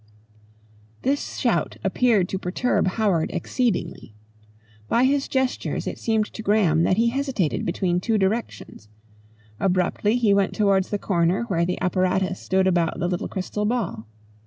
[1.03, 4.15] This shout appeared to perturb Howard exceedingly.
[4.87, 8.89] By his gestures it seemed to Graham that he hesitated between two directions.
[9.59, 14.07] Abruptly he went towards the corner where the apparatus stood about the little crystal ball.